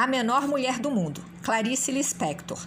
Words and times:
A 0.00 0.06
Menor 0.06 0.48
Mulher 0.48 0.78
do 0.78 0.90
Mundo, 0.90 1.22
Clarice 1.42 1.92
Lispector. 1.92 2.66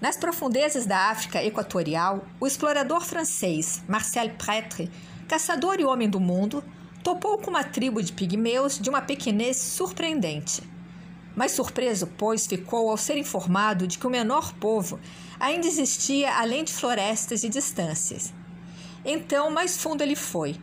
Nas 0.00 0.16
profundezas 0.16 0.86
da 0.86 1.10
África 1.10 1.42
Equatorial, 1.42 2.24
o 2.38 2.46
explorador 2.46 3.00
francês 3.00 3.82
Marcel 3.88 4.30
Prêtre, 4.38 4.88
caçador 5.26 5.80
e 5.80 5.84
homem 5.84 6.08
do 6.08 6.20
mundo, 6.20 6.62
topou 7.02 7.38
com 7.38 7.50
uma 7.50 7.64
tribo 7.64 8.00
de 8.00 8.12
pigmeus 8.12 8.78
de 8.78 8.88
uma 8.88 9.02
pequenez 9.02 9.56
surpreendente. 9.56 10.62
Mas 11.34 11.50
surpreso, 11.50 12.06
pois, 12.16 12.46
ficou 12.46 12.90
ao 12.90 12.96
ser 12.96 13.16
informado 13.16 13.88
de 13.88 13.98
que 13.98 14.06
o 14.06 14.10
menor 14.10 14.52
povo 14.52 15.00
ainda 15.40 15.66
existia 15.66 16.32
além 16.32 16.62
de 16.62 16.72
florestas 16.72 17.42
e 17.42 17.48
distâncias. 17.48 18.32
Então, 19.04 19.50
mais 19.50 19.76
fundo 19.76 20.00
ele 20.00 20.14
foi. 20.14 20.54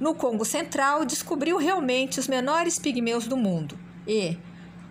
No 0.00 0.12
Congo 0.12 0.44
Central, 0.44 1.04
descobriu 1.04 1.56
realmente 1.56 2.18
os 2.18 2.26
menores 2.26 2.80
pigmeus 2.80 3.28
do 3.28 3.36
mundo 3.36 3.78
e, 4.08 4.36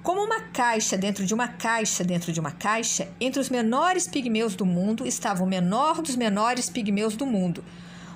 como 0.05 0.23
uma 0.23 0.39
caixa 0.39 0.95
dentro 0.95 1.25
de 1.25 1.33
uma 1.33 1.47
caixa 1.47 2.03
dentro 2.03 2.31
de 2.31 2.39
uma 2.39 2.51
caixa, 2.51 3.11
entre 3.19 3.39
os 3.39 3.49
menores 3.49 4.07
pigmeus 4.07 4.53
do 4.55 4.63
mundo 4.63 5.03
estava 5.03 5.43
o 5.43 5.47
menor 5.47 5.99
dos 5.99 6.15
menores 6.15 6.69
pigmeus 6.69 7.15
do 7.15 7.25
mundo, 7.25 7.65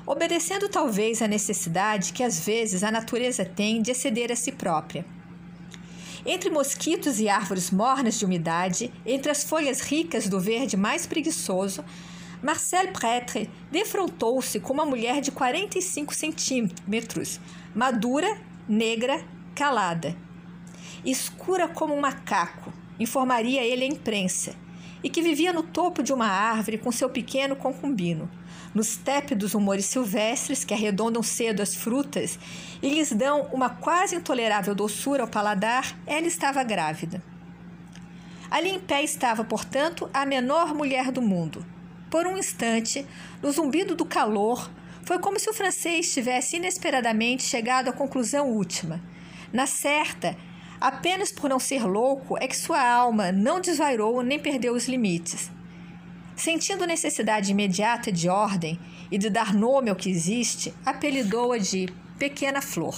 obedecendo 0.05 0.69
talvez 0.69 1.19
à 1.19 1.27
necessidade 1.27 2.13
que 2.13 2.21
às 2.21 2.45
vezes 2.45 2.83
a 2.83 2.91
natureza 2.91 3.43
tem 3.43 3.81
de 3.81 3.89
exceder 3.89 4.31
a 4.31 4.35
si 4.35 4.51
própria. 4.51 5.03
Entre 6.23 6.51
mosquitos 6.51 7.19
e 7.19 7.27
árvores 7.27 7.71
mornas 7.71 8.19
de 8.19 8.25
umidade, 8.25 8.93
entre 9.03 9.31
as 9.31 9.43
folhas 9.43 9.81
ricas 9.81 10.29
do 10.29 10.39
verde 10.39 10.77
mais 10.77 11.07
preguiçoso, 11.07 11.83
Marcel 12.43 12.89
Pretre 12.89 13.49
defrontou-se 13.71 14.59
com 14.59 14.73
uma 14.73 14.85
mulher 14.85 15.21
de 15.21 15.31
45 15.31 16.13
centímetros, 16.13 17.39
madura, 17.73 18.39
negra, 18.67 19.25
calada 19.55 20.28
escura 21.05 21.67
como 21.67 21.93
um 21.93 22.01
macaco, 22.01 22.73
informaria 22.99 23.63
ele 23.63 23.83
a 23.83 23.87
imprensa, 23.87 24.55
e 25.03 25.09
que 25.09 25.21
vivia 25.21 25.53
no 25.53 25.63
topo 25.63 26.03
de 26.03 26.11
uma 26.11 26.27
árvore 26.27 26.77
com 26.77 26.91
seu 26.91 27.09
pequeno 27.09 27.55
concubino, 27.55 28.29
nos 28.73 28.97
tépidos 28.97 29.53
humores 29.53 29.85
silvestres 29.85 30.63
que 30.63 30.73
arredondam 30.73 31.23
cedo 31.23 31.61
as 31.61 31.73
frutas 31.73 32.37
e 32.81 32.89
lhes 32.89 33.11
dão 33.11 33.47
uma 33.51 33.69
quase 33.69 34.15
intolerável 34.15 34.75
doçura 34.75 35.23
ao 35.23 35.27
paladar, 35.27 35.97
ela 36.05 36.27
estava 36.27 36.63
grávida. 36.63 37.23
Ali 38.49 38.69
em 38.69 38.79
pé 38.79 39.03
estava, 39.03 39.43
portanto, 39.43 40.09
a 40.13 40.25
menor 40.25 40.73
mulher 40.73 41.11
do 41.11 41.21
mundo. 41.21 41.65
Por 42.09 42.25
um 42.25 42.37
instante, 42.37 43.05
no 43.41 43.51
zumbido 43.51 43.95
do 43.95 44.05
calor, 44.05 44.69
foi 45.03 45.19
como 45.19 45.39
se 45.39 45.49
o 45.49 45.53
francês 45.53 46.11
tivesse 46.11 46.57
inesperadamente 46.57 47.43
chegado 47.43 47.89
à 47.89 47.93
conclusão 47.93 48.47
última. 48.47 49.01
Na 49.53 49.67
certa, 49.67 50.35
Apenas 50.79 51.31
por 51.31 51.49
não 51.49 51.59
ser 51.59 51.85
louco 51.85 52.37
é 52.39 52.47
que 52.47 52.55
sua 52.55 52.81
alma 52.81 53.31
não 53.31 53.59
desvairou 53.59 54.21
nem 54.23 54.39
perdeu 54.39 54.73
os 54.73 54.87
limites. 54.87 55.51
Sentindo 56.35 56.87
necessidade 56.87 57.51
imediata 57.51 58.11
de 58.11 58.29
ordem 58.29 58.79
e 59.11 59.17
de 59.17 59.29
dar 59.29 59.53
nome 59.53 59.89
ao 59.89 59.95
que 59.95 60.09
existe, 60.09 60.73
apelidou-a 60.85 61.57
de 61.57 61.89
Pequena 62.17 62.61
Flor. 62.61 62.97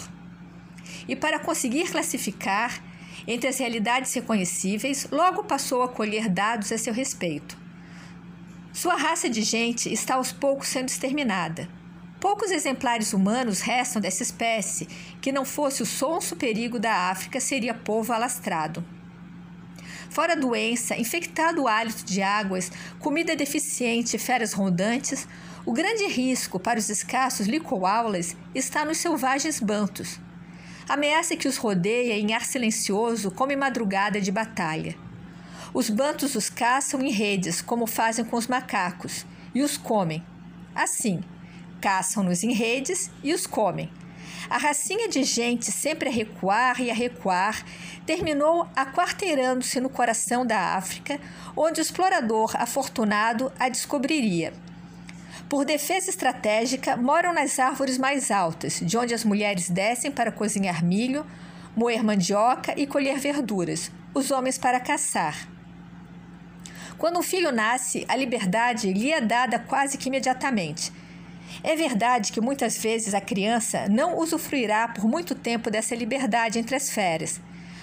E 1.08 1.16
para 1.16 1.40
conseguir 1.40 1.90
classificar 1.90 2.84
entre 3.28 3.50
as 3.50 3.58
realidades 3.58 4.14
reconhecíveis, 4.14 5.08
logo 5.12 5.44
passou 5.44 5.82
a 5.82 5.90
colher 5.90 6.30
dados 6.30 6.72
a 6.72 6.78
seu 6.78 6.94
respeito. 6.94 7.58
Sua 8.72 8.96
raça 8.96 9.30
de 9.30 9.42
gente 9.42 9.92
está 9.92 10.16
aos 10.16 10.32
poucos 10.32 10.68
sendo 10.68 10.90
exterminada. 10.90 11.68
Poucos 12.22 12.52
exemplares 12.52 13.14
humanos 13.14 13.62
restam 13.62 14.00
dessa 14.00 14.22
espécie, 14.22 14.88
que 15.20 15.32
não 15.32 15.44
fosse 15.44 15.82
o 15.82 15.88
sonso 15.88 16.36
perigo 16.36 16.78
da 16.80 17.10
África, 17.10 17.40
seria 17.40 17.74
povo 17.74 18.14
alastrado. 18.14 18.86
Fora 20.08 20.36
doença, 20.36 20.96
infectado 20.96 21.68
hálito 21.68 22.06
de 22.06 22.22
águas, 22.22 22.72
comida 23.00 23.36
deficiente 23.36 24.18
e 24.18 24.20
feras 24.20 24.54
rondantes, 24.54 25.28
o 25.66 25.74
grande 25.74 26.06
risco 26.06 26.60
para 26.60 26.78
os 26.78 26.90
escassos 26.90 27.48
licoaulas 27.48 28.38
está 28.54 28.86
nos 28.86 29.00
selvagens 29.00 29.60
bantos. 29.60 30.20
Ameaça 30.88 31.36
que 31.36 31.48
os 31.48 31.58
rodeia 31.58 32.20
em 32.20 32.36
ar 32.36 32.46
silencioso 32.46 33.32
como 33.32 33.52
em 33.52 33.58
madrugada 33.58 34.22
de 34.22 34.32
batalha. 34.32 34.96
Os 35.74 35.90
bantos 35.90 36.36
os 36.36 36.52
caçam 36.52 37.02
em 37.02 37.10
redes, 37.10 37.64
como 37.64 37.88
fazem 37.88 38.24
com 38.24 38.38
os 38.38 38.46
macacos, 38.46 39.26
e 39.56 39.64
os 39.64 39.76
comem. 39.76 40.24
Assim, 40.76 41.24
caçam-nos 41.82 42.44
em 42.44 42.54
redes 42.54 43.10
e 43.24 43.34
os 43.34 43.48
comem. 43.48 43.90
A 44.50 44.58
racinha 44.58 45.08
de 45.08 45.24
gente 45.24 45.72
sempre 45.72 46.10
a 46.10 46.12
recuar 46.12 46.82
e 46.82 46.92
a 46.92 46.94
recuar 46.94 47.64
terminou 48.06 48.68
aquarteirando-se 48.76 49.80
no 49.80 49.90
coração 49.90 50.46
da 50.46 50.76
África, 50.76 51.20
onde 51.56 51.80
o 51.80 51.82
explorador 51.82 52.54
afortunado 52.56 53.52
a 53.60 53.70
descobriria. 53.70 54.54
Por 55.50 55.66
defesa 55.66 56.10
estratégica, 56.10 56.96
moram 56.96 57.34
nas 57.34 57.60
árvores 57.60 57.98
mais 57.98 58.32
altas, 58.32 58.80
de 58.82 58.98
onde 58.98 59.14
as 59.14 59.24
mulheres 59.24 59.70
descem 59.70 60.12
para 60.12 60.32
cozinhar 60.32 60.84
milho, 60.84 61.26
moer 61.76 62.04
mandioca 62.04 62.74
e 62.78 62.86
colher 62.86 63.20
verduras, 63.20 63.92
os 64.14 64.32
homens 64.32 64.58
para 64.58 64.80
caçar. 64.80 65.48
Quando 66.98 67.20
um 67.20 67.24
filho 67.24 67.52
nasce, 67.52 68.06
a 68.08 68.16
liberdade 68.16 68.92
lhe 68.94 69.12
é 69.12 69.20
dada 69.20 69.58
quase 69.58 69.98
que 69.98 70.08
imediatamente 70.10 70.92
é 71.64 71.76
verdade 71.76 72.32
que 72.32 72.42
muitas 72.42 72.78
vezes 72.78 73.14
a 73.14 73.22
criança 73.22 73.88
não 73.90 74.18
usufruirá 74.18 74.88
por 74.88 75.06
muito 75.06 75.36
tempo 75.36 75.70
dessa 75.70 75.96
liberdade 75.96 76.58
entre 76.60 76.76
as 76.76 76.90
férias. 76.90 77.40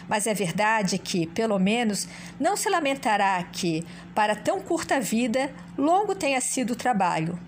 Mas 0.09 0.27
é 0.27 0.33
verdade 0.33 0.99
que, 0.99 1.27
pelo 1.27 1.59
menos, 1.59 2.09
não 2.41 2.57
se 2.57 2.69
lamentará 2.71 3.43
que, 3.53 3.84
para 4.15 4.34
tão 4.34 4.61
curta 4.61 4.99
vida, 4.99 5.53
longo 5.77 6.15
tenha 6.15 6.41
sido 6.41 6.73
o 6.73 6.77
trabalho. 6.77 7.39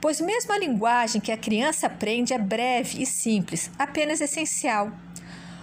Pois 0.00 0.20
mesmo 0.20 0.52
a 0.52 0.58
linguagem 0.58 1.20
que 1.20 1.32
a 1.32 1.36
criança 1.36 1.86
aprende 1.86 2.32
é 2.32 2.38
breve 2.38 3.02
e 3.02 3.06
simples, 3.06 3.70
apenas 3.78 4.20
essencial. 4.20 4.92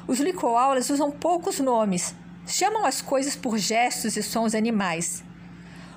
Os 0.05 0.19
licoaulas 0.19 0.89
usam 0.89 1.09
poucos 1.09 1.59
nomes, 1.59 2.13
chamam 2.45 2.85
as 2.85 3.01
coisas 3.01 3.35
por 3.35 3.57
gestos 3.57 4.15
e 4.15 4.21
sons 4.21 4.53
animais. 4.53 5.23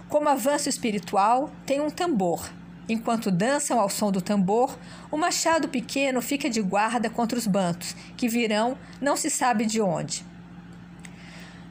Como 0.08 0.28
avanço 0.28 0.68
espiritual, 0.68 1.50
tem 1.66 1.80
um 1.80 1.90
tambor. 1.90 2.48
Enquanto 2.90 3.30
dançam 3.30 3.78
ao 3.78 3.88
som 3.88 4.10
do 4.10 4.20
tambor, 4.20 4.76
o 5.12 5.16
machado 5.16 5.68
pequeno 5.68 6.20
fica 6.20 6.50
de 6.50 6.60
guarda 6.60 7.08
contra 7.08 7.38
os 7.38 7.46
bantos, 7.46 7.94
que 8.16 8.26
virão 8.26 8.76
não 9.00 9.16
se 9.16 9.30
sabe 9.30 9.64
de 9.64 9.80
onde. 9.80 10.26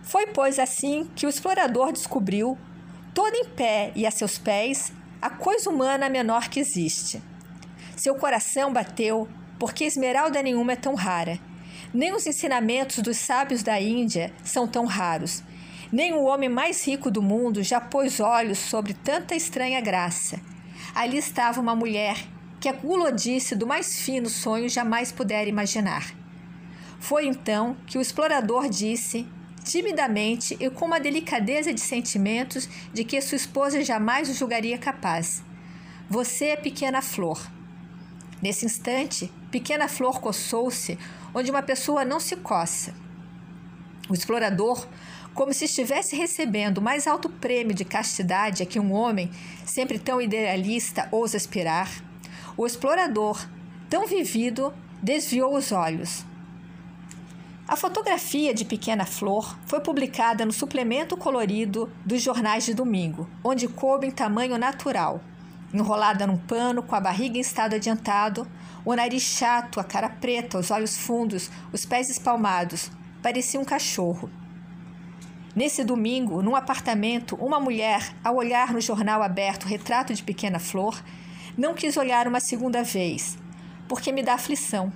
Foi, 0.02 0.28
pois, 0.28 0.58
assim 0.58 1.09
que 1.18 1.25
o 1.25 1.29
explorador 1.29 1.91
descobriu, 1.91 2.58
todo 3.13 3.35
em 3.35 3.44
pé 3.44 3.91
e 3.97 4.08
a 4.08 4.12
seus 4.12 4.38
pés, 4.38 4.94
a 5.22 5.29
coisa 5.29 5.69
humana 5.69 6.08
menor 6.08 6.47
que 6.47 6.58
existe. 6.58 7.22
Seu 7.97 8.16
coração 8.16 8.72
bateu, 8.72 9.28
porque 9.59 9.84
esmeralda 9.84 10.41
nenhuma 10.41 10.72
é 10.72 10.78
tão 10.78 10.96
rara. 10.96 11.38
Nem 11.94 12.16
os 12.16 12.25
ensinamentos 12.25 13.00
dos 13.00 13.18
sábios 13.18 13.62
da 13.62 13.78
Índia 13.78 14.31
são 14.41 14.66
tão 14.66 14.85
raros. 14.85 15.44
Nem 15.91 16.13
o 16.13 16.24
homem 16.24 16.47
mais 16.47 16.88
rico 16.88 17.12
do 17.12 17.22
mundo 17.22 17.62
já 17.62 17.81
pôs 17.81 18.22
olhos 18.22 18.58
sobre 18.58 18.94
tanta 18.94 19.35
estranha 19.35 19.81
graça 19.81 20.40
ali 20.94 21.17
estava 21.17 21.62
uma 21.62 21.75
mulher 21.75 22.17
que 22.59 22.67
a 22.67 22.73
gulodice 22.73 23.56
do 23.56 23.66
mais 23.66 24.00
fino 24.00 24.29
sonho 24.29 24.69
jamais 24.69 25.12
pudera 25.12 25.50
imaginar. 25.50 26.13
Foi 27.00 27.25
então 27.25 27.78
que 27.88 27.97
o 27.97 28.01
explorador 28.01 28.69
disse, 28.69 29.25
timidamente 29.63 30.57
e 30.59 30.69
com 30.69 30.85
uma 30.85 31.00
delicadeza 31.00 31.73
de 31.73 31.79
sentimentos 31.79 32.67
de 32.94 33.03
que 33.03 33.22
sua 33.22 33.38
esposa 33.38 33.84
jamais 33.84 34.29
o 34.29 34.34
julgaria 34.34 34.78
capaz: 34.78 35.41
Você 36.09 36.45
é 36.45 36.56
pequena 36.56 37.01
flor. 37.01 37.40
Nesse 38.41 38.66
instante, 38.66 39.31
pequena 39.51 39.88
flor 39.88 40.19
coçou-se 40.19 40.97
onde 41.34 41.51
uma 41.51 41.61
pessoa 41.61 42.03
não 42.03 42.19
se 42.19 42.35
coça. 42.35 42.94
O 44.09 44.13
explorador 44.13 44.88
como 45.40 45.53
se 45.53 45.64
estivesse 45.64 46.18
recebendo 46.18 46.80
o 46.80 46.82
mais 46.82 47.08
alto 47.08 47.30
prêmio 47.30 47.74
de 47.74 47.86
castidade 47.86 48.62
a 48.62 48.66
que 48.66 48.78
um 48.78 48.91
homem, 48.91 49.32
sempre 49.66 49.97
tão 49.97 50.20
idealista, 50.20 51.08
ousa 51.14 51.38
aspirar, 51.38 51.90
o 52.58 52.68
explorador, 52.68 53.47
tão 53.90 54.06
vivido, 54.06 54.74
desviou 55.02 55.56
os 55.56 55.72
olhos. 55.72 56.26
A 57.66 57.78
fotografia 57.78 58.53
de 58.53 58.66
Pequena 58.66 59.06
Flor 59.06 59.58
foi 59.66 59.80
publicada 59.80 60.46
no 60.46 60.52
suplemento 60.52 61.16
colorido 61.16 61.90
dos 62.06 62.22
jornais 62.22 62.66
de 62.66 62.74
domingo, 62.74 63.26
onde 63.41 63.66
coube 63.66 64.08
em 64.08 64.12
tamanho 64.12 64.58
natural, 64.58 65.22
enrolada 65.74 66.28
num 66.28 66.38
pano, 66.38 66.84
com 66.84 66.96
a 66.96 67.00
barriga 67.00 67.38
em 67.38 67.41
estado 67.41 67.76
adiantado, 67.76 68.46
o 68.84 68.94
nariz 68.94 69.24
chato, 69.24 69.80
a 69.80 69.86
cara 69.86 70.09
preta, 70.09 70.59
os 70.59 70.70
olhos 70.70 70.97
fundos, 70.97 71.50
os 71.72 71.86
pés 71.86 72.09
espalmados, 72.09 72.91
parecia 73.24 73.58
um 73.58 73.64
cachorro. 73.64 74.30
Nesse 75.55 75.84
domingo, 75.84 76.43
num 76.43 76.55
apartamento, 76.55 77.35
uma 77.35 77.59
mulher, 77.59 78.13
ao 78.23 78.35
olhar 78.35 78.72
no 78.72 78.79
jornal 78.79 79.23
aberto 79.23 79.63
o 79.63 79.67
retrato 79.67 80.13
de 80.13 80.22
Pequena 80.22 80.59
Flor, 80.59 81.01
não 81.57 81.73
quis 81.73 81.97
olhar 81.97 82.28
uma 82.28 82.40
segunda 82.40 82.84
vez, 82.84 83.37
porque 83.87 84.11
me 84.11 84.22
dá 84.22 84.35
aflição. 84.35 84.93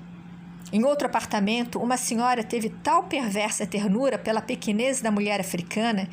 Em 0.72 0.86
outro 0.86 1.08
apartamento, 1.08 1.80
uma 1.80 1.98
senhora 1.98 2.44
teve 2.44 2.70
tal 2.70 3.04
perversa 3.04 3.66
ternura 3.66 4.18
pela 4.18 4.42
pequenez 4.42 5.02
da 5.02 5.12
mulher 5.12 5.40
africana 5.40 6.08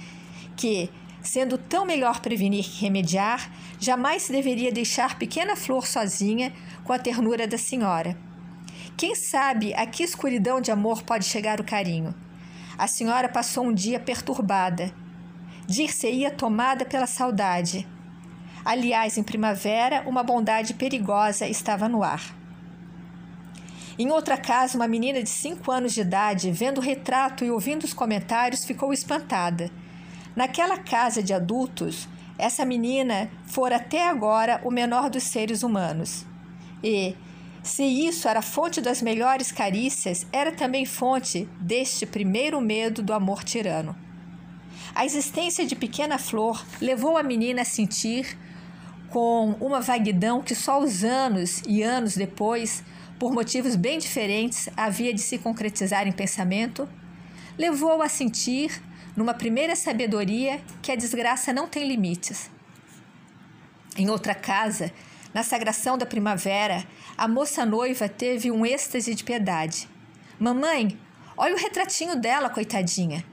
que, 0.57 0.91
sendo 1.23 1.59
tão 1.59 1.85
melhor 1.85 2.21
prevenir 2.21 2.65
que 2.65 2.83
remediar, 2.83 3.51
jamais 3.79 4.23
se 4.23 4.33
deveria 4.33 4.73
deixar 4.73 5.19
pequena 5.19 5.55
flor 5.55 5.87
sozinha 5.87 6.53
com 6.83 6.93
a 6.93 6.99
ternura 6.99 7.47
da 7.47 7.59
senhora. 7.59 8.17
Quem 8.97 9.15
sabe 9.15 9.73
a 9.75 9.87
que 9.87 10.03
escuridão 10.03 10.61
de 10.61 10.71
amor 10.71 11.03
pode 11.03 11.27
chegar 11.27 11.61
o 11.61 11.65
carinho? 11.65 12.15
A 12.81 12.87
senhora 12.87 13.29
passou 13.29 13.67
um 13.67 13.75
dia 13.75 14.01
perturbada. 14.01 14.91
Dir-se-ia 15.67 16.31
tomada 16.31 16.83
pela 16.83 17.07
saudade. 17.07 17.87
Aliás, 18.65 19.19
em 19.19 19.23
primavera, 19.23 20.03
uma 20.09 20.23
bondade 20.23 20.73
perigosa 20.73 21.47
estava 21.47 21.91
no 21.91 22.03
ar. 22.03 22.35
Em 23.99 24.11
outra 24.11 24.39
casa, 24.39 24.79
uma 24.79 24.89
menina 24.89 25.23
de 25.23 25.29
cinco 25.29 25.71
anos 25.71 25.93
de 25.93 26.01
idade, 26.01 26.51
vendo 26.51 26.79
o 26.79 26.81
retrato 26.81 27.45
e 27.45 27.51
ouvindo 27.51 27.85
os 27.85 27.93
comentários, 27.93 28.65
ficou 28.65 28.95
espantada. 28.95 29.71
Naquela 30.35 30.79
casa 30.79 31.23
de 31.23 31.35
adultos, 31.35 32.09
essa 32.39 32.65
menina 32.65 33.31
fora 33.45 33.77
até 33.77 34.09
agora 34.09 34.59
o 34.65 34.71
menor 34.71 35.11
dos 35.11 35.25
seres 35.25 35.63
humanos. 35.63 36.25
E, 36.83 37.15
se 37.63 37.83
isso 37.83 38.27
era 38.29 38.43
fonte 38.43 38.81
das 38.81 39.03
melhores 39.03 39.53
carícias, 39.53 40.27
era 40.33 40.53
também 40.53 40.85
fonte 40.85 41.49
deste 41.61 42.07
primeiro 42.07 42.61
medo 42.61 43.03
do 43.03 43.13
amor 43.13 43.45
tirano. 43.45 43.97
A 44.95 45.05
existência 45.05 45.67
de 45.67 45.77
Pequena 45.77 46.19
Flor 46.19 46.65
levou 46.81 47.17
a 47.17 47.23
menina 47.23 47.63
a 47.63 47.65
sentir, 47.65 48.39
com 49.09 49.57
uma 49.61 49.81
vaguidão 49.81 50.41
que 50.41 50.55
só 50.55 50.81
os 50.81 51.05
anos 51.05 51.63
e 51.67 51.83
anos 51.83 52.15
depois 52.15 52.83
por 53.21 53.35
motivos 53.35 53.77
bem 53.77 53.99
diferentes, 53.99 54.71
havia 54.75 55.13
de 55.13 55.21
se 55.21 55.37
concretizar 55.37 56.09
em 56.09 56.13
pensamento, 56.13 56.89
levou-o 57.59 58.01
a 58.01 58.09
sentir, 58.09 58.83
numa 59.15 59.35
primeira 59.35 59.77
sabedoria, 59.77 60.59
que 60.81 60.91
a 60.91 60.97
desgraça 60.97 61.53
não 61.53 61.69
tem 61.69 61.87
limites. 61.87 62.51
Em 63.95 64.09
outra 64.09 64.35
casa, 64.35 64.91
na 65.33 65.43
sagração 65.43 65.97
da 65.97 66.05
primavera, 66.05 66.85
a 67.17 67.29
moça 67.29 67.65
noiva 67.65 68.09
teve 68.09 68.51
um 68.51 68.67
êxtase 68.67 69.15
de 69.15 69.23
piedade. 69.23 69.89
Mamãe, 70.39 70.99
olha 71.37 71.55
o 71.55 71.59
retratinho 71.59 72.17
dela, 72.17 72.51
coitadinha. 72.51 73.25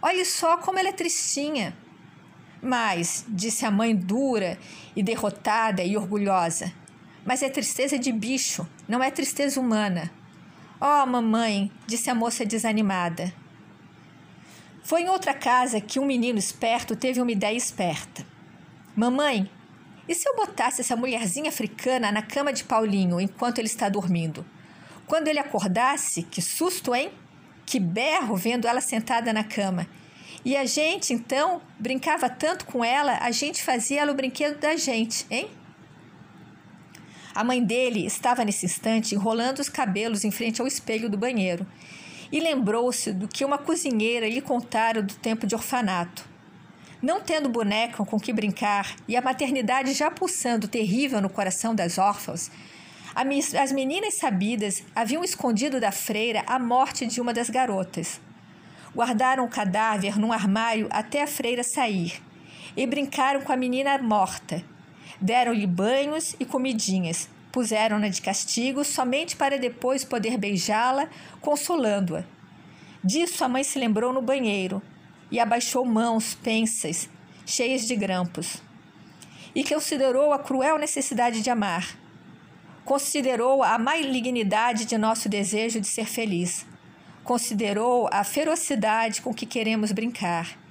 Olhe 0.00 0.24
só 0.24 0.56
como 0.56 0.78
ela 0.78 0.88
é 0.88 0.92
tristinha. 0.92 1.76
Mas, 2.62 3.24
disse 3.28 3.66
a 3.66 3.70
mãe 3.70 3.94
dura 3.94 4.58
e 4.96 5.02
derrotada 5.02 5.82
e 5.82 5.96
orgulhosa, 5.96 6.72
mas 7.24 7.42
é 7.42 7.48
tristeza 7.50 7.98
de 7.98 8.10
bicho, 8.10 8.66
não 8.88 9.02
é 9.02 9.10
tristeza 9.10 9.60
humana. 9.60 10.10
Oh, 10.80 11.06
mamãe, 11.06 11.70
disse 11.86 12.08
a 12.08 12.14
moça 12.14 12.44
desanimada. 12.44 13.32
Foi 14.82 15.02
em 15.02 15.08
outra 15.08 15.32
casa 15.32 15.80
que 15.80 15.98
um 15.98 16.04
menino 16.04 16.38
esperto 16.38 16.94
teve 16.94 17.20
uma 17.20 17.32
ideia 17.32 17.56
esperta. 17.56 18.26
Mamãe, 18.94 19.50
e 20.08 20.14
se 20.14 20.28
eu 20.28 20.36
botasse 20.36 20.80
essa 20.80 20.96
mulherzinha 20.96 21.48
africana 21.48 22.12
na 22.12 22.22
cama 22.22 22.52
de 22.52 22.64
Paulinho 22.64 23.20
enquanto 23.20 23.58
ele 23.58 23.68
está 23.68 23.88
dormindo? 23.88 24.44
Quando 25.06 25.28
ele 25.28 25.38
acordasse, 25.38 26.22
que 26.22 26.42
susto, 26.42 26.94
hein? 26.94 27.10
Que 27.64 27.80
berro 27.80 28.36
vendo 28.36 28.66
ela 28.66 28.80
sentada 28.80 29.32
na 29.32 29.44
cama. 29.44 29.86
E 30.44 30.56
a 30.56 30.66
gente, 30.66 31.12
então, 31.14 31.62
brincava 31.78 32.28
tanto 32.28 32.66
com 32.66 32.84
ela, 32.84 33.18
a 33.18 33.30
gente 33.30 33.62
fazia 33.62 34.02
ela 34.02 34.12
o 34.12 34.14
brinquedo 34.14 34.58
da 34.58 34.76
gente, 34.76 35.26
hein? 35.30 35.48
A 37.34 37.42
mãe 37.42 37.62
dele 37.64 38.06
estava 38.06 38.44
nesse 38.44 38.66
instante 38.66 39.14
enrolando 39.14 39.58
os 39.58 39.68
cabelos 39.68 40.22
em 40.24 40.30
frente 40.30 40.60
ao 40.60 40.66
espelho 40.66 41.08
do 41.08 41.16
banheiro 41.16 41.66
e 42.30 42.40
lembrou-se 42.40 43.12
do 43.12 43.26
que 43.26 43.44
uma 43.44 43.58
cozinheira 43.58 44.28
lhe 44.28 44.40
contara 44.40 45.02
do 45.02 45.14
tempo 45.14 45.46
de 45.46 45.54
orfanato. 45.54 46.33
Não 47.04 47.20
tendo 47.20 47.50
boneca 47.50 48.02
com 48.02 48.18
que 48.18 48.32
brincar 48.32 48.96
e 49.06 49.14
a 49.14 49.20
maternidade 49.20 49.92
já 49.92 50.10
pulsando 50.10 50.66
terrível 50.66 51.20
no 51.20 51.28
coração 51.28 51.74
das 51.74 51.98
órfãos, 51.98 52.50
as 53.14 53.72
meninas 53.72 54.14
sabidas 54.14 54.82
haviam 54.96 55.22
escondido 55.22 55.78
da 55.78 55.92
freira 55.92 56.42
a 56.46 56.58
morte 56.58 57.06
de 57.06 57.20
uma 57.20 57.34
das 57.34 57.50
garotas. 57.50 58.18
Guardaram 58.96 59.44
o 59.44 59.50
cadáver 59.50 60.18
num 60.18 60.32
armário 60.32 60.88
até 60.90 61.22
a 61.22 61.26
freira 61.26 61.62
sair 61.62 62.22
e 62.74 62.86
brincaram 62.86 63.42
com 63.42 63.52
a 63.52 63.56
menina 63.56 63.98
morta, 63.98 64.64
Deram-lhe 65.20 65.66
banhos 65.66 66.34
e 66.40 66.46
comidinhas, 66.46 67.28
puseram-na 67.52 68.08
de 68.08 68.22
castigo 68.22 68.82
somente 68.82 69.36
para 69.36 69.58
depois 69.58 70.06
poder 70.06 70.38
beijá-la, 70.38 71.10
consolando-a. 71.42 72.24
Disso 73.04 73.44
a 73.44 73.48
mãe 73.48 73.62
se 73.62 73.78
lembrou 73.78 74.10
no 74.10 74.22
banheiro 74.22 74.82
e 75.30 75.40
abaixou 75.40 75.84
mãos 75.84 76.34
pensas, 76.34 77.08
cheias 77.46 77.86
de 77.86 77.96
grampos. 77.96 78.62
E 79.54 79.64
considerou 79.64 80.32
a 80.32 80.38
cruel 80.38 80.78
necessidade 80.78 81.42
de 81.42 81.50
amar. 81.50 81.96
Considerou 82.84 83.62
a 83.62 83.78
malignidade 83.78 84.84
de 84.84 84.98
nosso 84.98 85.28
desejo 85.28 85.80
de 85.80 85.86
ser 85.86 86.06
feliz. 86.06 86.66
Considerou 87.22 88.08
a 88.12 88.24
ferocidade 88.24 89.22
com 89.22 89.32
que 89.32 89.46
queremos 89.46 89.92
brincar 89.92 90.64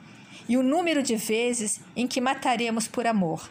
e 0.48 0.58
o 0.58 0.64
número 0.64 1.02
de 1.02 1.16
vezes 1.16 1.80
em 1.96 2.08
que 2.08 2.22
mataremos 2.22 2.88
por 2.88 3.08
amor. 3.08 3.50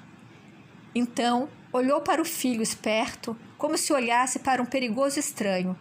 Então 0.95 1.49
olhou 1.73 2.01
para 2.03 2.21
o 2.21 2.25
filho 2.25 2.63
esperto, 2.63 3.37
como 3.57 3.79
se 3.79 3.93
olhasse 3.93 4.39
para 4.39 4.61
um 4.61 4.67
perigoso 4.67 5.19
estranho, 5.19 5.77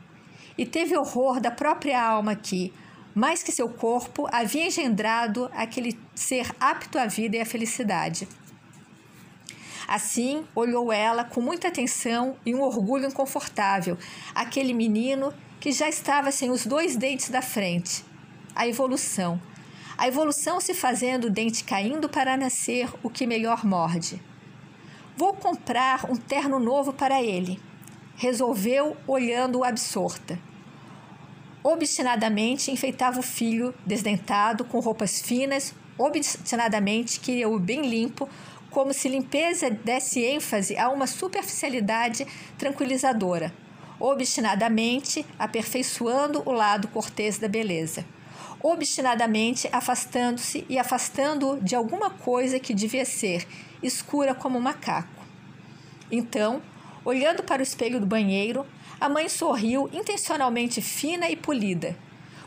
e 0.57 0.65
teve 0.65 0.95
horror 0.95 1.39
da 1.39 1.51
própria 1.51 2.01
alma 2.01 2.35
que, 2.35 2.73
mais 3.13 3.43
que 3.43 3.51
seu 3.51 3.69
corpo, 3.69 4.27
havia 4.31 4.67
engendrado 4.67 5.49
aquele 5.53 5.99
ser 6.15 6.53
apto 6.59 6.97
à 6.97 7.05
vida 7.05 7.37
e 7.37 7.41
à 7.41 7.45
felicidade. 7.45 8.27
Assim, 9.87 10.45
olhou 10.55 10.91
ela 10.91 11.23
com 11.23 11.41
muita 11.41 11.67
atenção 11.67 12.37
e 12.45 12.55
um 12.55 12.61
orgulho 12.61 13.07
inconfortável, 13.07 13.97
aquele 14.33 14.73
menino 14.73 15.33
que 15.59 15.71
já 15.71 15.89
estava 15.89 16.31
sem 16.31 16.49
os 16.49 16.65
dois 16.65 16.95
dentes 16.95 17.29
da 17.29 17.41
frente. 17.41 18.03
A 18.55 18.67
evolução. 18.67 19.41
A 19.97 20.07
evolução 20.07 20.59
se 20.59 20.73
fazendo 20.73 21.25
o 21.25 21.29
dente 21.29 21.63
caindo 21.63 22.09
para 22.09 22.37
nascer 22.37 22.89
o 23.03 23.09
que 23.09 23.27
melhor 23.27 23.65
morde. 23.65 24.21
Vou 25.15 25.33
comprar 25.33 26.09
um 26.09 26.15
terno 26.15 26.59
novo 26.59 26.93
para 26.93 27.21
ele, 27.21 27.59
resolveu, 28.15 28.95
olhando-o 29.05 29.63
absorta. 29.63 30.39
Obstinadamente 31.63 32.71
enfeitava 32.71 33.19
o 33.19 33.23
filho, 33.23 33.73
desdentado, 33.85 34.65
com 34.65 34.79
roupas 34.79 35.21
finas, 35.21 35.75
obstinadamente 35.95 37.19
queria-o 37.19 37.59
bem 37.59 37.81
limpo, 37.81 38.27
como 38.71 38.93
se 38.93 39.07
limpeza 39.07 39.69
desse 39.69 40.23
ênfase 40.23 40.75
a 40.77 40.89
uma 40.89 41.05
superficialidade 41.05 42.25
tranquilizadora, 42.57 43.53
obstinadamente 43.99 45.25
aperfeiçoando 45.37 46.41
o 46.45 46.51
lado 46.51 46.87
cortês 46.87 47.37
da 47.37 47.47
beleza, 47.47 48.03
obstinadamente 48.63 49.69
afastando-se 49.71 50.65
e 50.67 50.79
afastando 50.79 51.59
de 51.61 51.75
alguma 51.75 52.09
coisa 52.09 52.59
que 52.59 52.73
devia 52.73 53.05
ser 53.05 53.47
escura 53.83 54.33
como 54.33 54.57
um 54.57 54.61
macaco. 54.61 55.21
Então, 56.11 56.61
olhando 57.05 57.43
para 57.43 57.59
o 57.59 57.63
espelho 57.63 57.99
do 57.99 58.05
banheiro, 58.05 58.65
a 59.01 59.09
mãe 59.09 59.27
sorriu 59.27 59.89
intencionalmente 59.91 60.79
fina 60.79 61.27
e 61.27 61.35
polida, 61.35 61.97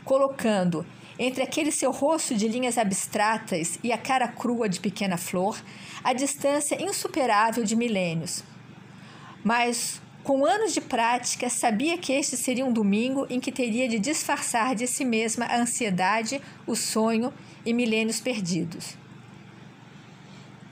colocando 0.04 0.86
entre 1.18 1.42
aquele 1.42 1.72
seu 1.72 1.90
rosto 1.90 2.36
de 2.36 2.46
linhas 2.46 2.78
abstratas 2.78 3.76
e 3.82 3.92
a 3.92 3.98
cara 3.98 4.28
crua 4.28 4.68
de 4.68 4.78
pequena 4.78 5.16
flor 5.16 5.60
a 6.04 6.12
distância 6.12 6.80
insuperável 6.80 7.64
de 7.64 7.74
milênios. 7.74 8.44
Mas, 9.42 10.00
com 10.22 10.46
anos 10.46 10.72
de 10.72 10.80
prática, 10.80 11.50
sabia 11.50 11.98
que 11.98 12.12
este 12.12 12.36
seria 12.36 12.64
um 12.64 12.72
domingo 12.72 13.26
em 13.28 13.40
que 13.40 13.50
teria 13.50 13.88
de 13.88 13.98
disfarçar 13.98 14.76
de 14.76 14.86
si 14.86 15.04
mesma 15.04 15.46
a 15.46 15.56
ansiedade, 15.56 16.40
o 16.68 16.76
sonho 16.76 17.34
e 17.66 17.74
milênios 17.74 18.20
perdidos. 18.20 18.96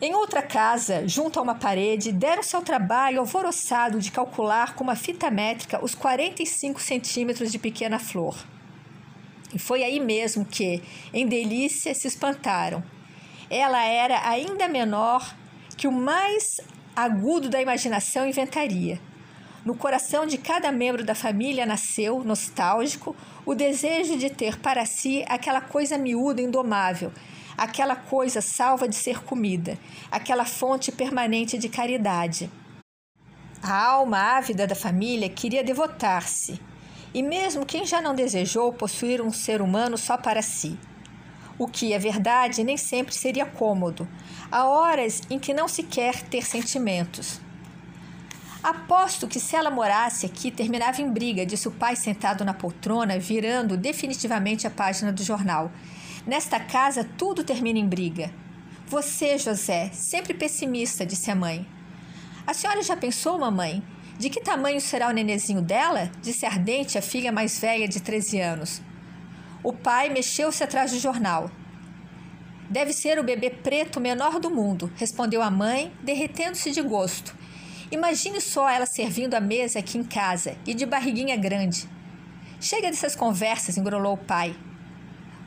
Em 0.04 0.16
outra 0.16 0.42
casa, 0.42 1.06
junto 1.06 1.38
a 1.38 1.42
uma 1.42 1.54
parede, 1.54 2.10
deram-se 2.10 2.56
ao 2.56 2.62
trabalho 2.62 3.20
alvoroçado 3.20 4.00
de 4.00 4.10
calcular 4.10 4.74
com 4.74 4.82
uma 4.82 4.96
fita 4.96 5.30
métrica 5.30 5.78
os 5.80 5.94
45 5.94 6.80
centímetros 6.80 7.52
de 7.52 7.58
pequena 7.60 8.00
flor. 8.00 8.36
E 9.54 9.60
foi 9.60 9.84
aí 9.84 10.00
mesmo 10.00 10.44
que, 10.44 10.82
em 11.14 11.24
delícia, 11.24 11.94
se 11.94 12.08
espantaram. 12.08 12.82
Ela 13.48 13.84
era 13.84 14.28
ainda 14.28 14.66
menor 14.66 15.36
que 15.76 15.86
o 15.86 15.92
mais 15.92 16.60
agudo 16.96 17.48
da 17.48 17.62
imaginação 17.62 18.26
inventaria. 18.26 19.00
No 19.64 19.76
coração 19.76 20.26
de 20.26 20.36
cada 20.36 20.72
membro 20.72 21.04
da 21.04 21.14
família 21.14 21.64
nasceu, 21.64 22.24
nostálgico, 22.24 23.14
o 23.46 23.54
desejo 23.54 24.18
de 24.18 24.30
ter 24.30 24.58
para 24.58 24.84
si 24.84 25.24
aquela 25.28 25.60
coisa 25.60 25.96
miúda 25.96 26.42
indomável 26.42 27.12
aquela 27.56 27.96
coisa 27.96 28.40
salva 28.40 28.88
de 28.88 28.96
ser 28.96 29.22
comida, 29.22 29.78
aquela 30.10 30.44
fonte 30.44 30.90
permanente 30.90 31.58
de 31.58 31.68
caridade. 31.68 32.50
A 33.62 33.86
alma 33.86 34.18
ávida 34.18 34.66
da 34.66 34.74
família 34.74 35.28
queria 35.28 35.62
devotar-se, 35.62 36.60
e 37.14 37.22
mesmo 37.22 37.66
quem 37.66 37.86
já 37.86 38.00
não 38.00 38.14
desejou 38.14 38.72
possuir 38.72 39.20
um 39.20 39.30
ser 39.30 39.62
humano 39.62 39.96
só 39.96 40.16
para 40.16 40.42
si. 40.42 40.78
O 41.58 41.68
que 41.68 41.92
é 41.92 41.98
verdade 41.98 42.64
nem 42.64 42.76
sempre 42.76 43.14
seria 43.14 43.46
cômodo. 43.46 44.08
Há 44.50 44.66
horas 44.66 45.20
em 45.30 45.38
que 45.38 45.54
não 45.54 45.68
se 45.68 45.82
quer 45.82 46.22
ter 46.22 46.44
sentimentos. 46.44 47.40
Aposto 48.62 49.26
que 49.26 49.40
se 49.40 49.56
ela 49.56 49.70
morasse 49.70 50.24
aqui, 50.24 50.50
terminava 50.50 51.02
em 51.02 51.10
briga, 51.10 51.44
disse 51.44 51.66
o 51.66 51.72
pai 51.72 51.96
sentado 51.96 52.44
na 52.44 52.54
poltrona, 52.54 53.18
virando 53.18 53.76
definitivamente 53.76 54.66
a 54.66 54.70
página 54.70 55.12
do 55.12 55.22
jornal. 55.22 55.70
Nesta 56.26 56.60
casa, 56.60 57.08
tudo 57.18 57.42
termina 57.42 57.78
em 57.78 57.88
briga. 57.88 58.32
Você, 58.86 59.38
José, 59.38 59.90
sempre 59.92 60.34
pessimista, 60.34 61.04
disse 61.04 61.30
a 61.30 61.34
mãe. 61.34 61.66
A 62.46 62.54
senhora 62.54 62.82
já 62.82 62.96
pensou, 62.96 63.38
mamãe, 63.38 63.82
de 64.18 64.30
que 64.30 64.40
tamanho 64.40 64.80
será 64.80 65.08
o 65.08 65.12
nenezinho 65.12 65.60
dela? 65.60 66.10
Disse 66.20 66.46
ardente 66.46 66.96
a 66.96 67.02
filha 67.02 67.32
mais 67.32 67.58
velha 67.58 67.88
de 67.88 68.00
13 68.00 68.40
anos. 68.40 68.82
O 69.64 69.72
pai 69.72 70.10
mexeu-se 70.10 70.62
atrás 70.62 70.92
do 70.92 70.98
jornal. 70.98 71.50
Deve 72.70 72.92
ser 72.92 73.18
o 73.18 73.24
bebê 73.24 73.50
preto 73.50 74.00
menor 74.00 74.38
do 74.38 74.50
mundo, 74.50 74.92
respondeu 74.96 75.42
a 75.42 75.50
mãe, 75.50 75.92
derretendo-se 76.02 76.70
de 76.70 76.82
gosto. 76.82 77.34
Imagine 77.90 78.40
só 78.40 78.68
ela 78.68 78.86
servindo 78.86 79.34
a 79.34 79.40
mesa 79.40 79.80
aqui 79.80 79.98
em 79.98 80.04
casa 80.04 80.56
e 80.66 80.72
de 80.72 80.86
barriguinha 80.86 81.36
grande. 81.36 81.88
Chega 82.60 82.90
dessas 82.90 83.16
conversas, 83.16 83.76
engrolou 83.76 84.14
o 84.14 84.18
pai. 84.18 84.56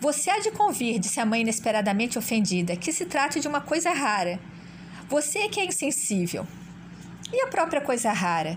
Você 0.05 0.29
há 0.29 0.38
de 0.38 0.51
convir, 0.51 1.00
disse 1.00 1.19
a 1.19 1.25
mãe 1.25 1.41
inesperadamente 1.41 2.19
ofendida, 2.19 2.75
que 2.75 2.93
se 2.93 3.07
trata 3.07 3.39
de 3.39 3.47
uma 3.47 3.59
coisa 3.59 3.89
rara. 3.89 4.39
Você 5.09 5.39
é 5.39 5.50
que 5.50 5.59
é 5.59 5.65
insensível. 5.65 6.45
E 7.33 7.41
a 7.41 7.47
própria 7.47 7.81
coisa 7.81 8.12
rara? 8.12 8.55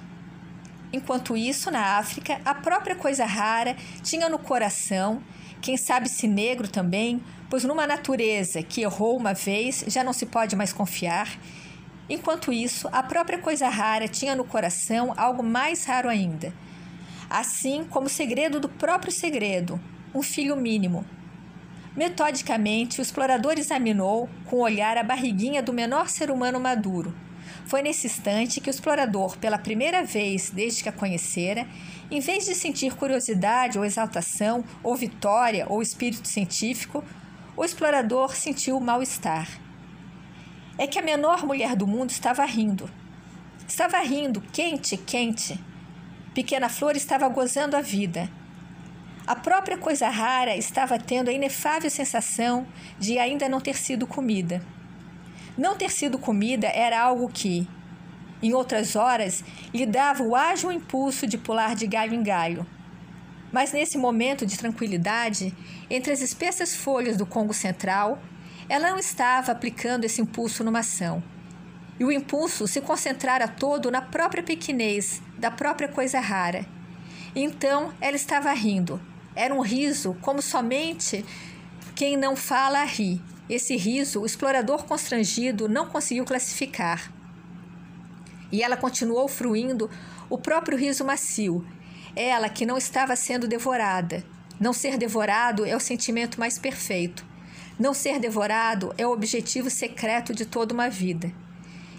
Enquanto 0.93 1.35
isso, 1.39 1.71
na 1.71 1.97
África, 1.97 2.39
a 2.45 2.55
própria 2.55 2.95
coisa 2.95 3.25
rara 3.25 3.75
tinha 4.03 4.29
no 4.29 4.39
coração, 4.39 5.23
quem 5.63 5.79
sabe 5.79 6.11
se 6.11 6.29
negro 6.29 6.69
também, 6.69 7.25
pois 7.49 7.65
numa 7.65 7.87
natureza 7.87 8.63
que 8.63 8.83
errou 8.83 9.17
uma 9.17 9.33
vez 9.33 9.87
já 9.87 10.05
não 10.05 10.13
se 10.13 10.27
pode 10.27 10.55
mais 10.55 10.71
confiar, 10.71 11.39
Enquanto 12.11 12.53
isso, 12.53 12.89
a 12.93 13.03
própria 13.03 13.39
coisa 13.39 13.71
rara 13.71 14.07
tinha 14.07 14.35
no 14.35 14.45
coração 14.45 15.15
algo 15.17 15.43
mais 15.43 15.85
raro 15.87 16.11
ainda. 16.11 16.53
Assim 17.29 17.85
como 17.85 18.07
o 18.07 18.11
segredo 18.11 18.61
do 18.61 18.69
próprio 18.69 19.13
segredo, 19.13 19.81
um 20.15 20.23
filho 20.23 20.57
mínimo. 20.57 21.07
Metodicamente, 21.99 23.01
o 23.01 23.03
explorador 23.03 23.55
examinou 23.59 24.29
com 24.47 24.57
o 24.57 24.61
olhar 24.61 24.97
a 24.97 25.03
barriguinha 25.03 25.61
do 25.63 25.73
menor 25.73 26.09
ser 26.09 26.31
humano 26.31 26.61
maduro. 26.61 27.13
Foi 27.67 27.83
nesse 27.83 28.07
instante 28.07 28.61
que 28.61 28.71
o 28.71 28.73
explorador, 28.73 29.37
pela 29.39 29.59
primeira 29.59 30.05
vez 30.05 30.49
desde 30.49 30.83
que 30.83 30.89
a 30.89 30.93
conhecera, 30.93 31.67
em 32.09 32.21
vez 32.21 32.47
de 32.47 32.55
sentir 32.55 32.95
curiosidade 32.95 33.79
ou 33.79 33.85
exaltação, 33.85 34.65
ou 34.83 34.95
vitória 34.95 35.67
ou 35.69 35.83
espírito 35.83 36.29
científico, 36.29 37.05
o 37.57 37.65
explorador 37.65 38.35
sentiu 38.35 38.79
mal-estar 38.79 39.49
é 40.79 40.87
que 40.87 40.99
a 40.99 41.03
menor 41.03 41.45
mulher 41.45 41.75
do 41.75 41.89
mundo 41.89 42.11
estava 42.11 42.45
rindo. 42.45 42.89
Estava 43.67 43.99
rindo, 43.99 44.41
quente, 44.41 44.97
quente. 44.97 45.59
Pequena 46.33 46.69
Flor 46.69 46.97
estava 46.97 47.29
gozando 47.29 47.77
a 47.77 47.81
vida. 47.81 48.31
A 49.29 49.37
própria 49.37 49.77
coisa 49.77 50.09
rara 50.09 50.57
estava 50.57 50.99
tendo 50.99 51.29
a 51.29 51.33
inefável 51.35 51.91
sensação 51.91 52.67
de 52.99 53.19
ainda 53.19 53.47
não 53.47 53.61
ter 53.61 53.77
sido 53.77 54.07
comida. 54.07 54.63
Não 55.55 55.77
ter 55.77 55.91
sido 55.91 56.19
comida 56.19 56.67
era 56.69 56.99
algo 56.99 57.29
que, 57.29 57.69
em 58.43 58.55
outras 58.55 58.97
horas, 58.97 59.45
lhe 59.71 59.85
dava 59.85 60.23
o 60.23 60.35
ágil 60.35 60.73
impulso 60.73 61.27
de 61.27 61.37
pular 61.37 61.75
de 61.75 61.87
galho 61.87 62.15
em 62.15 62.23
galho. 62.23 62.67
Mas 63.53 63.71
nesse 63.71 63.99
momento 63.99 64.47
de 64.47 64.57
tranquilidade, 64.57 65.55
entre 65.91 66.11
as 66.11 66.23
espessas 66.23 66.75
folhas 66.75 67.19
do 67.19 67.27
Congo 67.27 67.53
Central, 67.53 68.19
ela 68.67 68.89
não 68.89 68.99
estava 68.99 69.53
aplicando 69.53 70.07
esse 70.07 70.23
impulso 70.23 70.65
numa 70.65 70.79
ação. 70.79 71.23
E 72.01 72.05
o 72.07 72.11
impulso 72.11 72.67
se 72.67 72.81
concentrara 72.81 73.47
todo 73.47 73.91
na 73.91 74.01
própria 74.01 74.43
pequenez, 74.43 75.21
da 75.37 75.51
própria 75.51 75.87
coisa 75.87 76.19
rara. 76.19 76.65
Então 77.37 77.93
ela 78.01 78.17
estava 78.17 78.51
rindo. 78.55 78.99
Era 79.39 79.55
um 79.55 79.61
riso 79.61 80.17
como 80.21 80.43
somente 80.43 81.25
quem 81.95 82.17
não 82.17 82.35
fala 82.35 82.83
ri. 82.83 83.23
Esse 83.49 83.77
riso, 83.77 84.23
o 84.23 84.27
explorador 84.27 84.83
constrangido 84.85 85.69
não 85.69 85.87
conseguiu 85.87 86.25
classificar. 86.25 87.13
E 88.51 88.65
ela 88.65 88.77
continuou 88.77 89.29
fruindo 89.29 89.89
o 90.29 90.37
próprio 90.37 90.77
riso 90.77 91.05
macio. 91.05 91.65
Ela 92.17 92.49
que 92.49 92.67
não 92.67 92.77
estava 92.77 93.15
sendo 93.15 93.47
devorada. 93.47 94.25
Não 94.59 94.73
ser 94.73 94.99
devorado 94.99 95.65
é 95.65 95.77
o 95.77 95.81
sentimento 95.81 96.41
mais 96.41 96.59
perfeito. 96.59 97.25
Não 97.79 97.95
ser 97.95 98.19
devorado 98.19 98.93
é 98.99 99.07
o 99.07 99.13
objetivo 99.13 99.71
secreto 99.71 100.35
de 100.35 100.47
toda 100.47 100.75
uma 100.75 100.91
vida. 100.91 101.33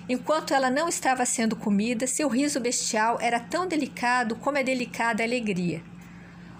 Enquanto 0.10 0.53
ela 0.53 0.69
não 0.69 0.89
estava 0.89 1.25
sendo 1.25 1.55
comida, 1.55 2.05
seu 2.05 2.27
riso 2.27 2.60
bestial 2.60 3.17
era 3.22 3.39
tão 3.39 3.65
delicado 3.65 4.36
como 4.36 4.58
é 4.58 4.63
delicada 4.63 5.24
a 5.24 5.25
alegria. 5.25 5.81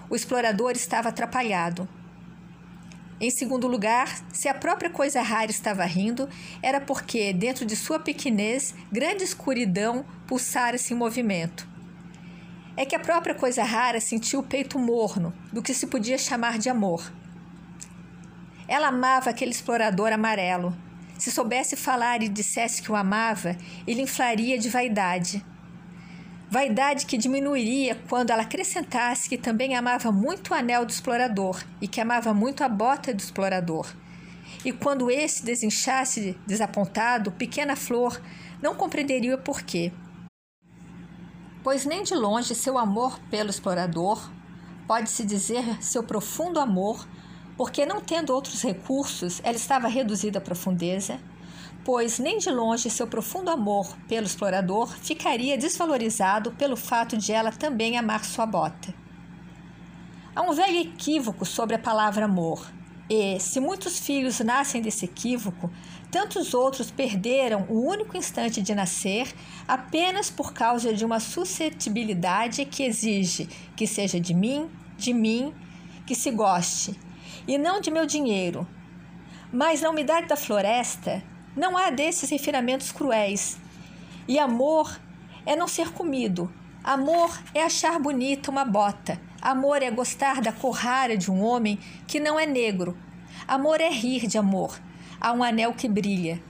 O 0.10 0.16
explorador 0.16 0.72
estava 0.72 1.10
atrapalhado. 1.10 1.88
Em 3.22 3.30
segundo 3.30 3.68
lugar, 3.68 4.08
se 4.32 4.48
a 4.48 4.54
própria 4.54 4.90
coisa 4.90 5.22
rara 5.22 5.52
estava 5.52 5.84
rindo, 5.84 6.28
era 6.64 6.80
porque, 6.80 7.34
dentro 7.34 7.66
de 7.66 7.76
sua 7.76 8.00
pequenez, 8.00 8.74
grande 8.92 9.24
escuridão 9.24 10.06
pulsara-se 10.26 10.94
em 10.94 10.98
movimento. 10.98 11.68
É 12.78 12.86
que 12.86 12.96
a 12.96 13.00
própria 13.00 13.36
coisa 13.36 13.62
rara 13.62 14.00
sentiu 14.00 14.40
o 14.40 14.44
peito 14.44 14.80
morno 14.80 15.34
do 15.52 15.62
que 15.62 15.74
se 15.74 15.88
podia 15.88 16.18
chamar 16.18 16.58
de 16.58 16.70
amor. 16.70 17.12
Ela 18.70 18.88
amava 18.88 19.30
aquele 19.30 19.52
explorador 19.52 20.14
amarelo. 20.14 20.74
Se 21.18 21.30
soubesse 21.30 21.76
falar 21.76 22.24
e 22.24 22.30
dissesse 22.30 22.82
que 22.82 22.92
o 22.92 22.96
amava, 22.96 23.58
ele 23.86 24.02
inflaria 24.02 24.58
de 24.58 24.70
vaidade. 24.70 25.46
Vaidade 26.52 27.06
que 27.06 27.16
diminuiria 27.16 27.96
quando 28.10 28.32
ela 28.32 28.42
acrescentasse 28.42 29.30
que 29.30 29.38
também 29.38 29.76
amava 29.76 30.12
muito 30.12 30.50
o 30.50 30.56
anel 30.56 30.84
do 30.84 30.90
explorador 30.90 31.64
e 31.80 31.88
que 31.88 32.02
amava 32.02 32.34
muito 32.34 32.64
a 32.64 32.68
bota 32.68 33.14
do 33.14 33.20
explorador. 33.20 33.94
E 34.66 34.72
quando 34.72 35.12
esse 35.12 35.46
desinchasse 35.46 36.36
desapontado, 36.48 37.32
pequena 37.32 37.76
flor 37.76 38.20
não 38.64 38.74
compreenderia 38.74 39.36
o 39.36 39.42
porquê. 39.42 39.92
Pois 41.64 41.86
nem 41.86 42.02
de 42.02 42.16
longe 42.16 42.56
seu 42.56 42.80
amor 42.80 43.20
pelo 43.30 43.52
explorador, 43.52 44.32
pode-se 44.88 45.24
dizer 45.24 45.64
seu 45.84 46.02
profundo 46.02 46.60
amor, 46.60 47.08
porque 47.56 47.86
não 47.86 48.02
tendo 48.02 48.34
outros 48.34 48.64
recursos, 48.64 49.40
ela 49.44 49.56
estava 49.56 49.88
reduzida 49.88 50.40
à 50.40 50.42
profundeza, 50.42 51.20
pois 51.84 52.20
nem 52.20 52.38
de 52.38 52.50
longe 52.50 52.90
seu 52.90 53.08
profundo 53.08 53.50
amor 53.50 53.98
pelo 54.08 54.26
explorador 54.26 54.96
ficaria 54.98 55.58
desvalorizado 55.58 56.52
pelo 56.52 56.76
fato 56.76 57.18
de 57.18 57.32
ela 57.32 57.52
também 57.52 57.98
amar 57.98 58.26
sua 58.26 58.46
bota. 58.46 58.94
Há 60.36 60.42
um 60.42 60.54
velho 60.54 60.78
equívoco 60.78 61.46
sobre 61.46 61.76
a 61.76 61.80
palavra 61.80 62.26
amor, 62.26 62.72
e, 63.10 63.40
se 63.40 63.60
muitos 63.60 64.00
filhos 64.00 64.40
nascem 64.40 64.84
desse 64.84 65.06
equívoco, 65.06 65.72
tantos 66.12 66.54
outros 66.54 66.92
perderam 66.92 67.66
o 67.68 67.82
único 67.82 68.16
instante 68.16 68.62
de 68.62 68.76
nascer 68.76 69.34
apenas 69.68 70.30
por 70.30 70.54
causa 70.54 70.94
de 70.94 71.04
uma 71.04 71.20
suscetibilidade 71.20 72.66
que 72.66 72.84
exige 72.84 73.48
que 73.76 73.88
seja 73.88 74.20
de 74.20 74.34
mim, 74.34 74.70
de 74.96 75.12
mim, 75.12 75.54
que 76.06 76.14
se 76.14 76.30
goste, 76.30 77.00
e 77.48 77.58
não 77.58 77.82
de 77.82 77.90
meu 77.90 78.06
dinheiro. 78.06 78.68
Mas 79.52 79.82
na 79.82 79.90
umidade 79.90 80.28
da 80.28 80.36
floresta 80.36 81.24
não 81.56 81.78
há 81.78 81.90
desses 81.90 82.30
refinamentos 82.30 82.92
cruéis. 82.92 83.58
E 84.28 84.38
amor 84.38 85.00
é 85.46 85.56
não 85.56 85.68
ser 85.68 85.92
comido. 85.92 86.52
Amor 86.84 87.38
é 87.54 87.64
achar 87.64 88.00
bonita 88.00 88.52
uma 88.52 88.66
bota. 88.66 89.20
Amor 89.42 89.82
é 89.82 89.92
gostar 89.92 90.42
da 90.42 90.52
cor 90.52 90.76
rara 90.76 91.18
de 91.18 91.32
um 91.32 91.42
homem 91.42 91.80
que 92.08 92.20
não 92.20 92.40
é 92.40 92.46
negro. 92.46 92.98
Amor 93.48 93.82
é 93.82 93.90
rir 93.90 94.28
de 94.28 94.38
amor. 94.38 94.80
Há 95.20 95.34
um 95.34 95.44
anel 95.44 95.74
que 95.74 95.88
brilha. 95.88 96.42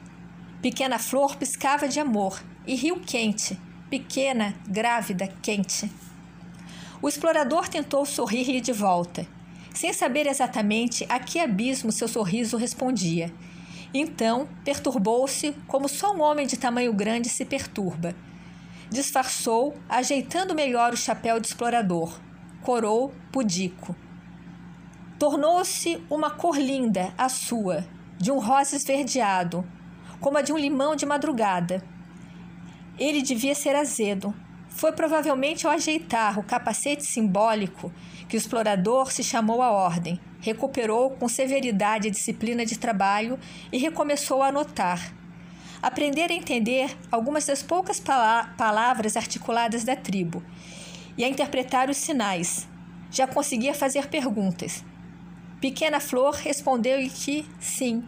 Pequena 0.61 0.99
flor 0.99 1.35
piscava 1.35 1.87
de 1.87 1.99
amor 1.99 2.41
e 2.67 2.75
riu 2.75 2.99
quente. 2.99 3.59
Pequena, 3.89 4.53
grávida, 4.67 5.27
quente. 5.41 5.91
O 7.01 7.07
explorador 7.07 7.67
tentou 7.67 8.05
sorrir-lhe 8.05 8.61
de 8.61 8.73
volta 8.73 9.25
sem 9.79 9.93
saber 9.93 10.27
exatamente 10.27 11.05
a 11.07 11.19
que 11.19 11.39
abismo 11.39 11.91
seu 11.91 12.07
sorriso 12.07 12.57
respondia. 12.57 13.31
Então, 13.93 14.47
perturbou-se 14.63 15.53
como 15.67 15.89
só 15.89 16.13
um 16.13 16.21
homem 16.21 16.45
de 16.45 16.57
tamanho 16.57 16.93
grande 16.93 17.27
se 17.27 17.43
perturba. 17.43 18.15
Disfarçou, 18.89 19.75
ajeitando 19.87 20.53
melhor 20.53 20.93
o 20.93 20.97
chapéu 20.97 21.39
de 21.39 21.47
explorador. 21.47 22.19
Corou 22.61 23.13
pudico. 23.31 23.95
Tornou-se 25.17 26.01
uma 26.09 26.29
cor 26.29 26.57
linda, 26.57 27.13
a 27.17 27.29
sua, 27.29 27.85
de 28.17 28.31
um 28.31 28.39
rosa 28.39 28.75
esverdeado, 28.75 29.67
como 30.19 30.37
a 30.37 30.41
de 30.41 30.53
um 30.53 30.57
limão 30.57 30.95
de 30.95 31.05
madrugada. 31.05 31.83
Ele 32.97 33.21
devia 33.21 33.55
ser 33.55 33.75
azedo, 33.75 34.33
Foi 34.69 34.91
provavelmente 34.91 35.65
ao 35.65 35.73
ajeitar 35.73 36.37
o 36.39 36.43
capacete 36.43 37.03
simbólico 37.03 37.91
que 38.29 38.37
o 38.37 38.37
explorador 38.37 39.11
se 39.11 39.23
chamou 39.23 39.61
à 39.61 39.71
ordem, 39.71 40.19
recuperou 40.39 41.09
com 41.09 41.27
severidade 41.27 42.07
a 42.07 42.11
disciplina 42.11 42.63
de 42.63 42.77
trabalho 42.77 43.39
e 43.71 43.77
recomeçou 43.79 44.43
a 44.43 44.47
anotar. 44.47 45.13
Aprender 45.81 46.29
a 46.29 46.35
entender 46.35 46.95
algumas 47.11 47.47
das 47.47 47.63
poucas 47.63 47.99
palavras 47.99 49.17
articuladas 49.17 49.83
da 49.83 49.95
tribo 49.95 50.43
e 51.17 51.23
a 51.23 51.27
interpretar 51.27 51.89
os 51.89 51.97
sinais. 51.97 52.67
Já 53.09 53.25
conseguia 53.25 53.73
fazer 53.73 54.07
perguntas. 54.07 54.85
Pequena 55.59 55.99
Flor 55.99 56.35
respondeu-lhe 56.35 57.09
que 57.09 57.45
sim, 57.59 58.03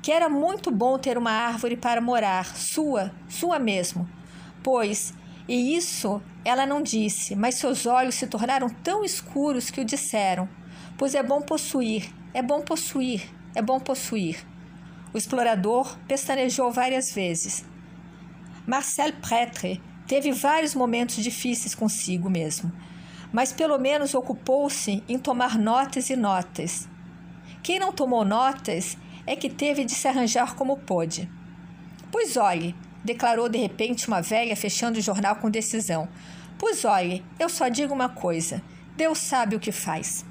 que 0.00 0.12
era 0.12 0.28
muito 0.28 0.70
bom 0.70 0.98
ter 0.98 1.18
uma 1.18 1.32
árvore 1.32 1.76
para 1.76 2.00
morar, 2.00 2.56
sua, 2.56 3.12
sua 3.28 3.58
mesmo, 3.58 4.08
pois, 4.62 5.12
e 5.48 5.76
isso 5.76 6.22
ela 6.44 6.66
não 6.66 6.82
disse, 6.82 7.34
mas 7.34 7.56
seus 7.56 7.86
olhos 7.86 8.14
se 8.14 8.26
tornaram 8.26 8.68
tão 8.68 9.04
escuros 9.04 9.70
que 9.70 9.80
o 9.80 9.84
disseram, 9.84 10.48
pois 10.96 11.14
é 11.14 11.22
bom 11.22 11.40
possuir, 11.40 12.12
é 12.32 12.42
bom 12.42 12.60
possuir, 12.60 13.22
é 13.54 13.62
bom 13.62 13.78
possuir. 13.78 14.46
O 15.12 15.18
explorador 15.18 15.96
pestanejou 16.08 16.70
várias 16.70 17.12
vezes. 17.12 17.64
Marcel 18.66 19.12
Pretre 19.14 19.80
teve 20.06 20.32
vários 20.32 20.74
momentos 20.74 21.16
difíceis 21.22 21.74
consigo 21.74 22.28
mesmo 22.28 22.72
mas 23.34 23.52
pelo 23.52 23.76
menos 23.78 24.14
ocupou-se 24.14 25.02
em 25.08 25.18
tomar 25.18 25.58
notas 25.58 26.08
e 26.08 26.14
notas. 26.14 26.88
Quem 27.64 27.80
não 27.80 27.92
tomou 27.92 28.24
notas 28.24 28.96
é 29.26 29.34
que 29.34 29.50
teve 29.50 29.84
de 29.84 29.90
se 29.90 30.06
arranjar 30.06 30.54
como 30.54 30.76
pôde. 30.76 31.28
Pois 32.12 32.36
olhe, 32.36 32.76
declarou 33.04 33.48
de 33.48 33.58
repente 33.58 34.08
uma 34.08 34.22
velha 34.22 34.56
fechando 34.56 34.98
o 34.98 35.02
jornal 35.02 35.36
com 35.36 35.50
decisão. 35.50 36.08
Pois 36.58 36.84
olhe, 36.84 37.22
eu 37.38 37.48
só 37.48 37.68
digo 37.68 37.92
uma 37.92 38.08
coisa: 38.08 38.62
Deus 38.96 39.18
sabe 39.18 39.54
o 39.54 39.60
que 39.60 39.70
faz. 39.70 40.24